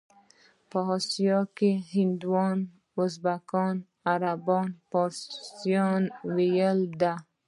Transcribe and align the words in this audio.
په 0.69 0.79
اسیا 0.95 1.37
کې 1.57 1.71
هندوانو، 1.93 2.65
ازبکانو 3.01 3.83
او 3.85 3.89
عربو 4.13 4.59
فارسي 4.89 5.75
ویلې 6.35 6.93
ده. 7.01 7.13